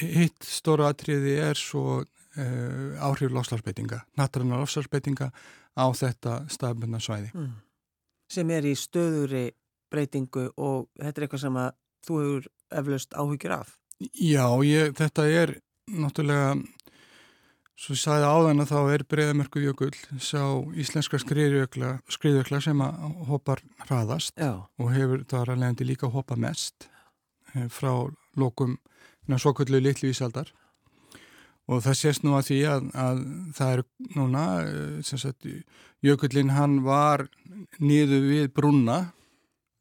[0.00, 5.30] hitt stóru atriði er svo eh, áhrif lofslagsbeitinga natúruna lofslagsbeitinga
[5.78, 7.52] á þetta stafbundna svæði mm.
[8.32, 9.44] sem er í stöðuri
[9.92, 11.70] breytingu og þetta er eitthvað sem að
[12.02, 12.50] þú hefur
[12.82, 13.76] eflaust áhyggjur af
[14.18, 15.56] Já, ég, þetta er
[15.92, 16.56] náttúrulega
[17.82, 20.42] Svo ég sagði áðan að þá er breyðamörku jökull sá
[20.78, 24.68] íslenska skriðjökla sem að hoppar hraðast Já.
[24.78, 26.86] og hefur þar að leiðandi líka að hoppa mest
[27.56, 28.06] eh, frá
[28.38, 28.76] lokum
[29.34, 30.52] svo kvöldu litlu ísaldar
[31.66, 33.24] og það sést nú að því að, að
[33.58, 33.82] það er
[34.14, 35.50] núna eh, sagt,
[36.06, 37.26] jökullin hann var
[37.82, 39.00] nýðu við brunna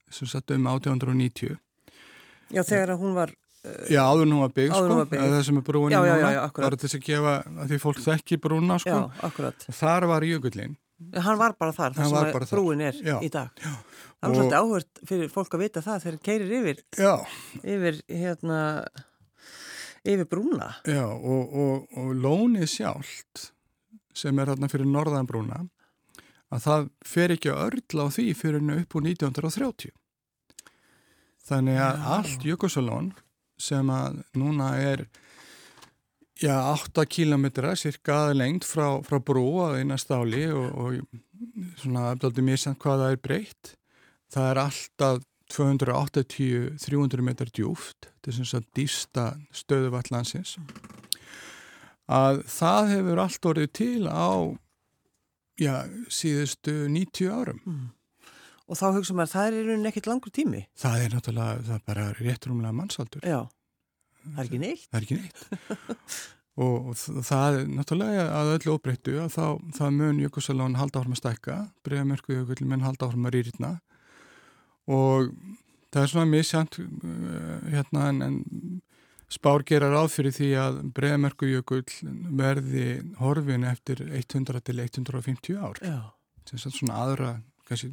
[0.09, 1.53] sem sagt um 1890
[2.49, 5.97] Já þegar hún var Já, áður nú að byggja sko, það sem er brúin í
[6.01, 10.25] núna, bara til þess að gefa að því fólk þekki brúna sko, já, þar var
[10.25, 10.73] jökullin.
[11.13, 13.61] Hann var bara þar, þar sem að brúin er já, í dag.
[13.61, 13.75] Já.
[14.17, 16.83] Það er svolítið áhört fyrir fólk að vita það þegar keirir yfir,
[17.61, 18.59] yfir, hérna,
[20.09, 20.73] yfir brúna.
[20.89, 23.47] Já, og, og, og lónið sjálft
[24.17, 25.63] sem er hérna fyrir norðan brúna,
[26.49, 29.93] að það fer ekki að örla á því fyrir upp úr 1930.
[31.51, 33.13] Þannig að allt jökulsalón
[33.61, 35.05] sem að núna er
[36.41, 42.45] já, 8 kilometra cirka lengt frá, frá brú að eina stáli og, og svona eftir
[42.45, 43.75] mér samt hvað það er breytt.
[44.31, 50.57] Það er alltaf 280-300 metrar djúft þetta er svona svo dýsta stöðu vallansins
[52.11, 54.31] að það hefur allt orðið til á
[55.61, 55.75] já,
[56.11, 57.59] síðustu 90 árum.
[57.65, 57.89] Mm.
[58.71, 60.61] Og þá hugsa maður, það er rauninni ekkit langur tími?
[60.79, 63.25] Það er náttúrulega, það er bara réttrumlega mannsaldur.
[63.27, 63.41] Já,
[64.21, 64.85] það er ekki neitt.
[64.87, 65.41] Það er ekki neitt.
[66.63, 69.43] og, og það er náttúrulega að öllu óbreyttu að þá,
[69.77, 73.73] það mun Jökulsalón halda að stækka, bregðamörku Jökull mun halda áfram að rýrna
[74.91, 75.33] og
[75.91, 76.87] það er svona misjant uh,
[77.67, 78.39] hérna en, en
[79.31, 81.83] spár gera ráð fyrir því að bregðamörku Jökull
[82.39, 82.87] verði
[83.19, 85.83] horfin eftir 100 til 150 ár.
[85.83, 85.99] Já.
[86.51, 87.35] Svona aðra,
[87.67, 87.91] kannski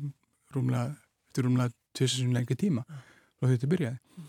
[0.55, 0.97] rúmlega,
[1.29, 4.27] eftir rúmlega tvisum lengi tíma frá þetta byrjaði.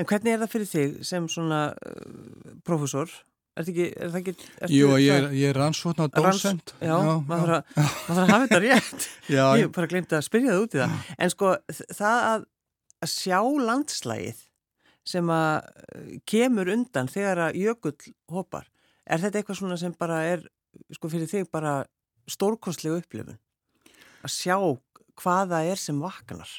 [0.00, 3.10] En hvernig er það fyrir þig sem svona uh, profesor?
[3.58, 3.86] Er það ekki...
[3.90, 4.34] Er það ekki
[4.74, 6.74] Jú, ég er, ég er rannsvotna dósend.
[6.78, 9.08] Já, já, maður þarf að hafa þetta rétt.
[9.36, 11.10] já, ég bara glemt að spyrja það út í það.
[11.18, 11.54] En sko,
[11.98, 12.46] það að,
[13.04, 14.44] að sjá landslægið
[15.08, 18.70] sem að uh, kemur undan þegar að jökull hopar,
[19.08, 20.46] er þetta eitthvað svona sem bara er,
[20.94, 21.80] sko, fyrir þig bara
[22.28, 23.40] stórkostlega upplifun?
[24.22, 24.56] Að sjá
[25.18, 26.50] hvaða er sem vaknar?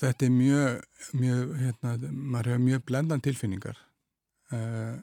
[0.00, 0.84] Þetta er mjög,
[1.18, 3.80] mjög hérna, maður hefur mjög blendan tilfinningar.
[4.50, 4.98] Uh,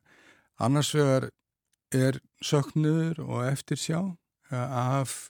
[0.63, 1.29] annars vegar
[1.95, 5.29] er söknuður og eftirsjá uh, af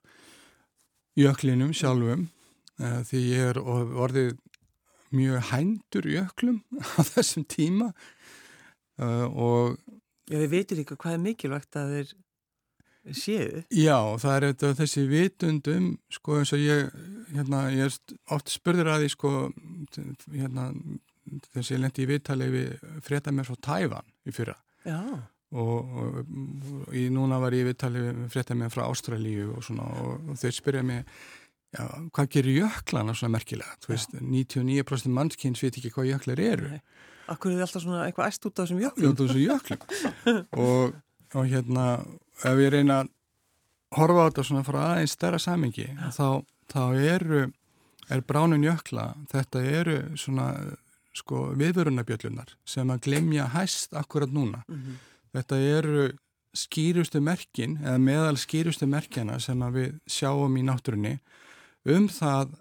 [1.17, 2.29] jöklinum sjálfum
[2.81, 4.37] uh, því ég er orðið
[5.13, 6.63] mjög hændur jöklum
[6.97, 7.91] á þessum tíma
[8.97, 9.77] og
[10.27, 12.09] Já, við veitum líka hvað er mikilvægt að þeir
[13.15, 13.63] séu.
[13.71, 16.91] Já, það er þetta, þessi vitundum, sko eins og ég,
[17.35, 19.33] hérna, ég er oft spurður að því, sko,
[20.35, 20.67] hérna,
[21.53, 24.55] þess að ég lendi í viðtalið við frétta mér frá Tævan í fyrra.
[24.87, 25.01] Já.
[25.55, 26.21] Og, og,
[26.83, 30.39] og í núna var ég viðtalið við frétta mér frá Ástralíu og svona og, og
[30.41, 31.05] þau spyrja mér,
[31.71, 31.83] já,
[32.15, 33.77] hvað gerir jöklana svona merkilega?
[33.83, 36.73] Þú veist, 99% mannskynns veit ekki hvað jöklar eru.
[36.75, 36.81] Nei.
[37.27, 39.11] Akkur er þið alltaf svona eitthvað æst út af þessum jöklum?
[39.11, 39.81] Út af þessum jöklum.
[40.63, 40.97] og,
[41.35, 41.87] og hérna,
[42.43, 43.13] ef ég reyna að
[43.97, 46.11] horfa á þetta svona frá aðeins stærra samingi, ja.
[46.11, 47.41] þá, þá eru,
[48.11, 50.51] er bránun jökla, þetta eru svona,
[51.15, 54.63] sko, viðvörunabjöllunar sem að glemja hæst akkurat núna.
[54.67, 55.03] Mm -hmm.
[55.37, 56.07] Þetta eru
[56.57, 61.19] skýrustu merkin, eða meðal skýrustu merkjana sem að við sjáum í náttúrunni
[61.85, 62.55] um það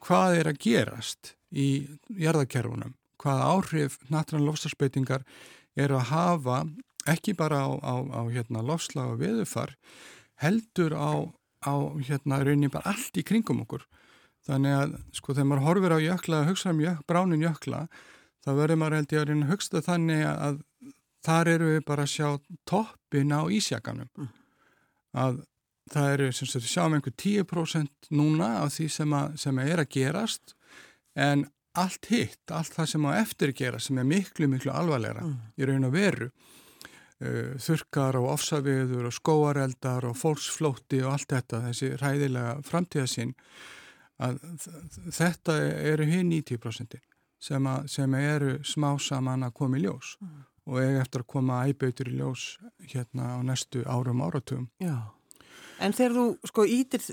[0.00, 1.68] hvað er að gerast í
[2.08, 5.26] jarðakerfunum hvaða áhrif náttúrann lofslagsbeitingar
[5.76, 6.60] eru að hafa
[7.08, 9.76] ekki bara á, á, á hérna, lofslag og veðufar
[10.40, 11.28] heldur á,
[11.64, 13.86] á hérna, raunin bara allt í kringum okkur.
[14.48, 17.84] Þannig að sko þegar maður horfir á jökla, hugsa um jök, bránin jökla,
[18.44, 20.60] þá verður maður held ég að reyna hugsta þannig að
[21.24, 22.28] þar eru við bara að sjá
[22.68, 24.08] toppin á ísjakanum.
[24.16, 24.30] Mm.
[25.20, 25.40] Að
[25.90, 29.82] það eru, sem við sjáum einhver 10% núna af því sem, að, sem að er
[29.82, 30.54] að gerast
[31.18, 31.44] en
[31.78, 35.36] allt hitt, allt það sem á eftir gera sem er miklu, miklu alvarlegra mm.
[35.58, 36.30] í raun og veru
[37.20, 43.34] þurkar og ofsaviður og skóareldar og fólksflótti og allt þetta, þessi ræðilega framtíðasinn
[44.20, 44.40] að
[45.12, 45.56] þetta
[45.92, 47.00] eru hinn 90%
[47.40, 50.40] sem, að, sem eru smá saman að koma í ljós mm.
[50.68, 52.46] og eiga eftir að koma æbautur í ljós
[52.92, 54.68] hérna á næstu árum áratugum.
[54.82, 55.12] Já.
[55.80, 57.04] En þegar þú sko ítir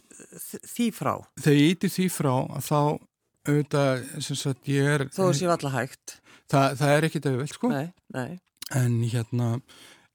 [0.67, 1.13] því frá?
[1.39, 2.80] Þegar ég ítir því frá þá
[3.48, 5.06] auðvitað, sem sagt, ég er...
[5.15, 6.17] Þó séu alla hægt.
[6.52, 7.70] Það, það er ekkit auðvöld, sko.
[7.72, 8.39] Nei, nei.
[8.76, 9.54] En hérna,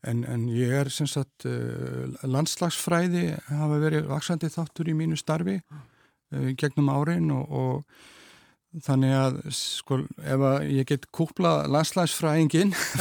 [0.08, 5.58] en, en ég er, sem sagt, uh, landslagsfræði hafa verið vaksandi þáttur í mínu starfi
[5.62, 12.72] uh, gegnum árin og, og þannig að, sko, ef að ég get kúpla landslagsfræðingin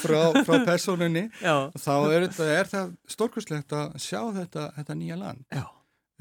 [0.00, 1.68] frá, frá personinni, Já.
[1.76, 5.46] þá er, er það stórkustlegt að sjá þetta, þetta nýja land.
[5.52, 5.66] Já.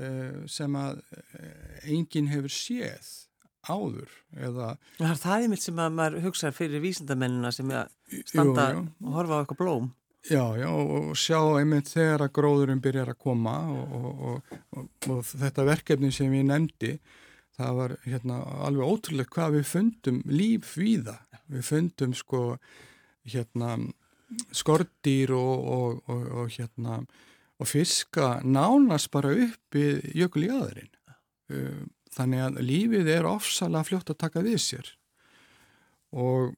[0.01, 3.09] Eh, sem að eh, enginn hefur séð
[3.69, 4.76] áður eða...
[4.97, 7.95] Það er það einmitt sem að maður hugsa fyrir vísindamennina sem að
[8.30, 8.86] standa jú, jú.
[9.06, 9.89] og horfa á eitthvað blóm.
[10.30, 15.24] Já, já, og sjá einmitt þegar að gróðurinn byrjar að koma og, og, og, og
[15.32, 16.91] þetta verkefni sem ég nefndi,
[17.58, 21.41] það var hérna alveg ótrúlega hvað við fundum líf við það.
[21.52, 22.43] Við fundum sko
[23.28, 23.74] hérna
[24.56, 27.02] skortýr og hérna
[27.62, 30.93] og fiska nánast bara upp í jökul í aðurinn.
[32.12, 34.89] Þannig að lífið er ofsalega fljótt að taka við sér.
[36.12, 36.52] Og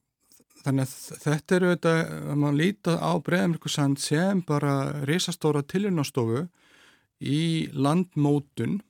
[0.64, 4.74] þannig að þetta er auðvitað að maður líta á Breðamirkusand sem bara
[5.06, 6.46] risastóra tilunastofu
[7.24, 8.80] í landmótun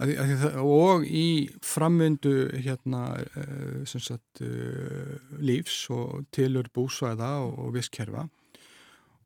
[0.00, 3.04] að, að, og í framvindu hérna,
[3.36, 8.26] uh, sagt, uh, lífs og tilur búsvæða og, og visskerfa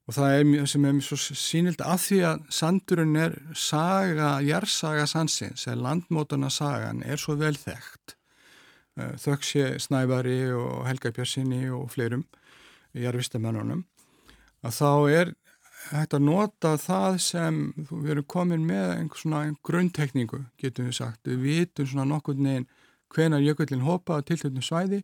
[0.04, 4.34] og það er mjög sem er mjög svo sínild að því að sandurinn er saga,
[4.44, 8.16] jærsaga sansins eða landmótana sagan er svo vel þekkt.
[9.00, 12.26] Eh, þöggsje Snævari og Helga Björnssoni og fleirum
[12.94, 13.82] í jarvistamennunum
[14.64, 15.32] að þá er
[15.90, 17.58] hægt að nota það sem
[17.90, 22.68] við erum komin með einhvern svona grunntekningu getum við sagt, við vitum svona nokkur neginn
[23.12, 25.02] hvenar jökullin hopaði til þetta svæði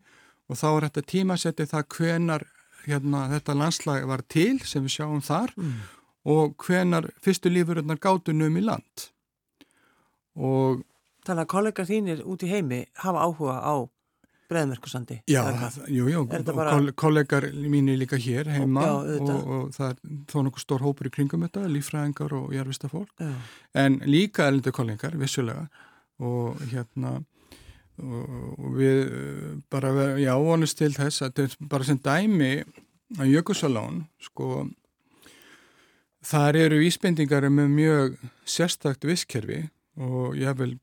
[0.50, 2.46] og þá er þetta tímasetti það hvenar
[2.86, 5.78] hérna, þetta landslag var til sem við sjáum þar mm.
[6.34, 9.10] og hvenar fyrstu lífuröndar gátu num í land
[10.36, 10.86] og
[11.20, 13.74] Þannig að kollegar þínir út í heimi hafa áhuga á
[14.50, 15.42] breðmerkusandi Já,
[15.92, 16.78] jú, jú, bara...
[16.98, 20.00] kollegar mínir líka hér heima já, og, og það er
[20.32, 23.30] þó nokkuð stór hópur í kringum þetta, lífræðingar og jarfista fólk já.
[23.84, 25.68] en líka erlendu kollegar, vissulega
[26.20, 27.20] og hérna
[28.00, 32.52] og við eh, bara, já, vonast til þess að þetta er bara sem dæmi
[33.18, 34.68] að Jökulsalón, sko
[36.26, 39.64] þar eru íspendingar með mjög sérstakt visskerfi
[40.00, 40.76] og ég vil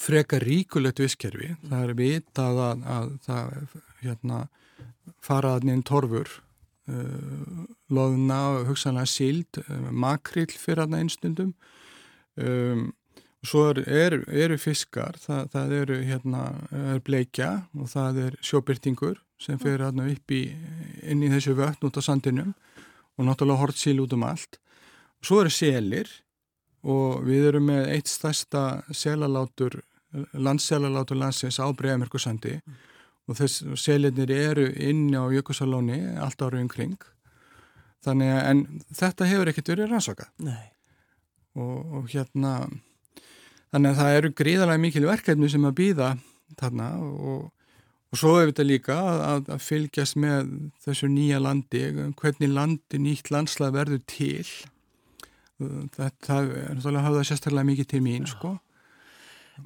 [0.00, 4.38] freka ríkulegt visskerfi það er vitað að, að það hérna
[5.22, 6.30] faraðnin torfur
[6.90, 11.52] uh, loðna hugsanlega síld uh, makrill fyrir aðna einstundum.
[12.38, 12.92] Um,
[13.42, 16.42] Svo eru er, er fiskar, það, það eru hérna,
[16.94, 20.44] er bleikja og það er sjóbyrtingur sem fyrir hérna upp í,
[21.02, 22.52] inn í þessu vötn út á sandinum
[23.18, 24.60] og náttúrulega hortsíl út um allt.
[25.26, 26.10] Svo eru selir
[26.86, 28.62] og við erum með eitt stærsta
[28.94, 29.80] selalátur,
[30.34, 32.78] landselalátur landsins á Breiðamerkursandi mm.
[33.26, 36.98] og þess selinir eru inn á Jökulsalóni allt ára umkring.
[38.02, 38.62] Þannig að
[38.98, 40.30] þetta hefur ekkert verið rannsaka.
[40.42, 40.70] Nei.
[41.58, 42.54] Og, og hérna
[43.72, 46.08] Þannig að það eru gríðarlega mikil verkefni sem að býða
[46.60, 47.46] þarna og,
[48.12, 50.50] og svo er þetta líka að, að fylgjast með
[50.84, 51.86] þessu nýja landi,
[52.20, 54.44] hvernig landi nýtt landslag verður til.
[55.96, 58.58] Þetta er náttúrulega að hafa það sérstaklega mikið til mín, sko.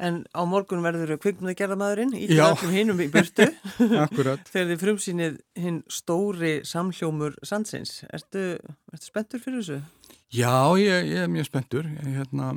[0.03, 3.47] En á morgun verður kviknuði gerðamæðurinn í allum hinnum í byrtu
[4.19, 8.01] þegar þið frumsýnið hinn stóri samhljómur Sandsins.
[8.13, 8.57] Ertu,
[8.93, 9.79] ertu spenntur fyrir þessu?
[10.35, 11.87] Já, ég, ég er mjög spenntur.
[12.03, 12.57] Ég, hérna,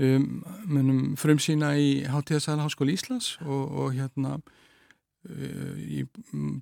[0.00, 0.24] um,
[0.68, 6.04] munum frumsýna í Háttíðasæla Háskóli Íslands og, og hérna uh, í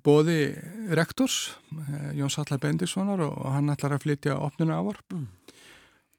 [0.05, 0.55] bóði
[0.97, 5.25] rektors uh, Jón Sallar Bendissonar og, og hann ætlar að flytja opnuna ávarp mm.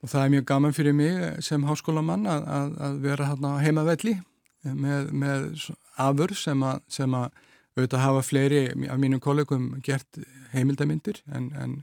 [0.01, 4.17] og það er mjög gaman fyrir mig sem háskólamann að, að, að vera hérna heimavelli
[4.65, 7.31] með, með afur sem að, sem að
[7.77, 10.19] auðvitað hafa fleiri af mínum kollegum gert
[10.53, 11.77] heimildamindir en, en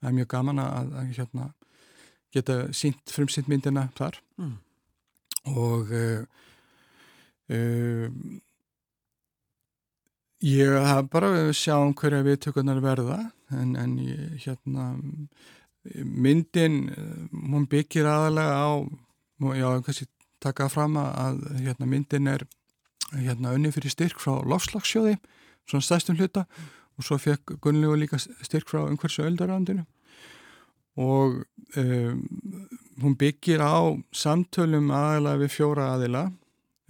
[0.00, 1.46] það er mjög gaman að, að hérna,
[2.30, 4.20] geta sínt frumsýnt myndina þar.
[4.38, 4.58] Mm
[5.48, 6.24] og uh,
[10.40, 13.18] ég haf bara sjáum hverja viðtökunar verða
[13.50, 13.96] en, en
[14.40, 14.92] hérna
[16.04, 16.90] myndin
[17.32, 18.70] hún byggir aðalega á
[19.56, 20.06] já, kannski
[20.40, 22.46] taka fram að hérna, myndin er
[23.12, 25.16] hérna unni fyrir styrk frá lofslagsjóði
[25.68, 26.46] svona stæstum hluta
[26.96, 29.86] og svo fekk Gunnlegu líka styrk frá umhversu öldarandinu
[31.00, 31.42] og
[31.80, 32.22] um,
[33.04, 36.28] hún byggir á samtölum aðalega við fjóra aðila.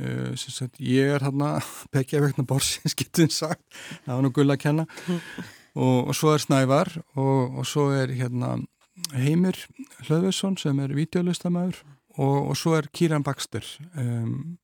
[0.01, 1.59] Uh, sagt, ég er hérna
[1.93, 3.65] Pekja vegna borsins getur sagt.
[4.07, 4.87] Það var nú gull að kenna.
[5.77, 8.57] Og, og svo er Snævar og, og svo er hérna
[9.15, 9.57] Heimir
[10.05, 11.79] Hlöðvesson sem er videolustamæður
[12.19, 13.65] og, og svo er Kíran Baxter
[13.99, 14.59] um,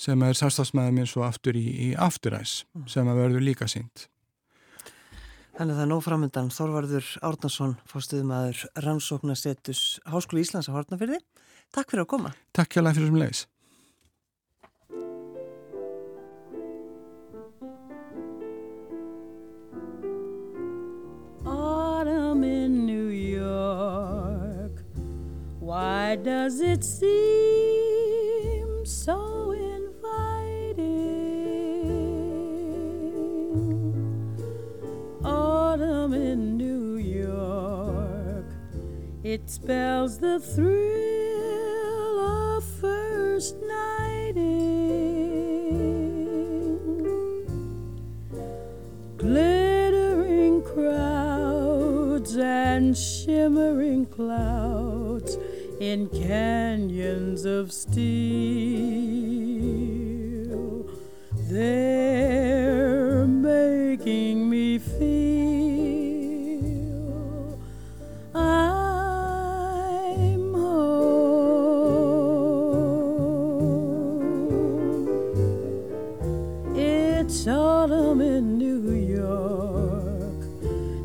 [0.00, 4.08] sem er sérstafsmæður minn svo aftur í, í Afturæs sem að verður líka sínt
[5.52, 11.18] Þannig að það er nóg framöndan Þorvarður Árnason, fórstuðumæður Rannsóknasetus Háskólu Íslands á Hortnafyrði.
[11.72, 12.30] Takk fyrir að koma.
[12.56, 13.42] Takk hjá það fyrir sem leiðis.
[21.44, 24.80] Autumn in New York
[25.60, 27.04] Why does it seem
[28.86, 29.31] so
[39.32, 44.36] It spells the thrill of first nighting.
[49.16, 55.38] Glittering crowds and shimmering clouds
[55.80, 58.02] in canyons of steel.
[61.48, 64.61] They're making me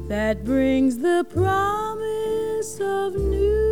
[0.08, 3.67] that brings the promise of new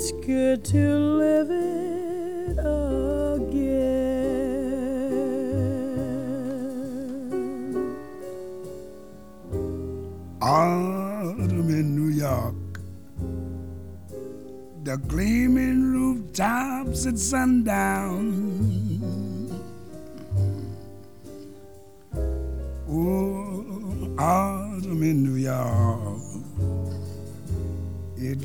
[0.00, 3.88] It's good to live it again.
[10.40, 12.54] Autumn in New York.
[14.84, 18.37] The gleaming rooftops at sundown.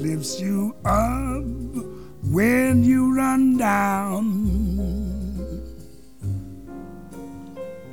[0.04, 1.45] Lifts you up
[2.30, 4.26] when you run down.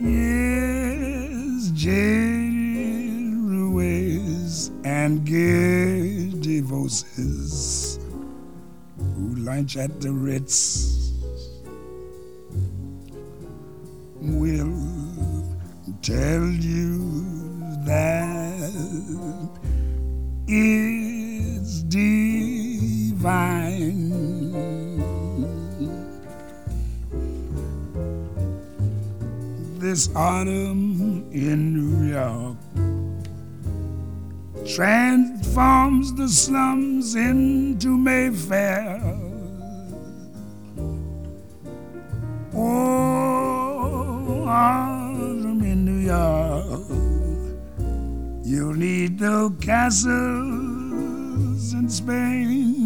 [0.01, 3.39] Yes, jaded
[3.73, 8.01] ways and gay divorces
[8.99, 11.13] who lunch at the Ritz
[14.21, 14.75] will
[16.03, 16.99] tell you
[17.87, 18.73] that
[20.49, 21.00] it's
[29.79, 32.57] This autumn in New York
[34.67, 39.03] transforms the slums into Mayfair.
[42.55, 46.89] Oh, autumn in New York,
[48.47, 50.15] you'll need no castles
[51.75, 52.80] in Spain.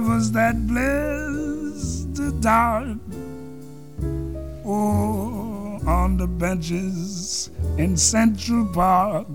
[0.00, 2.96] Lovers that bless the dark
[4.64, 9.26] Oh, on the benches in Central Park.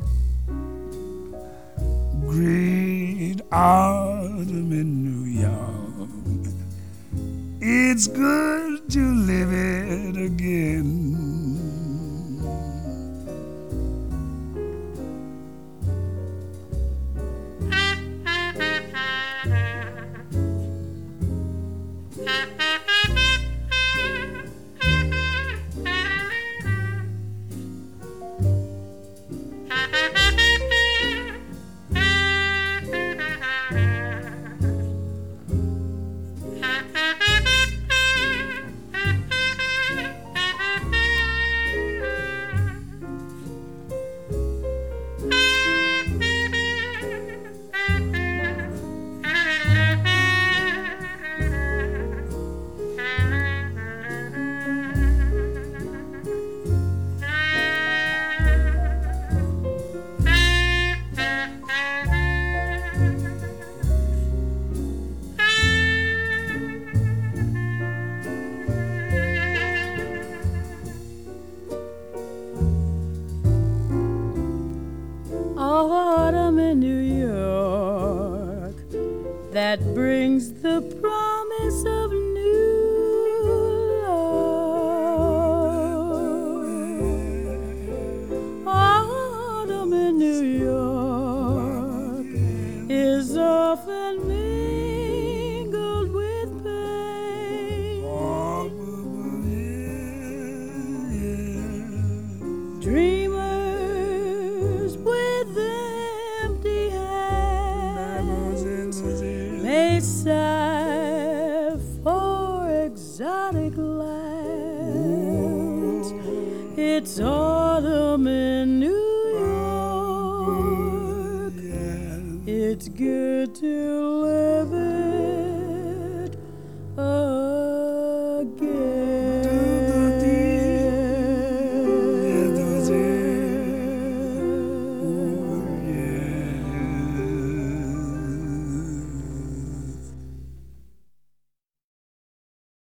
[2.21, 6.09] Great autumn in New York.
[7.59, 11.24] It's good to live it again.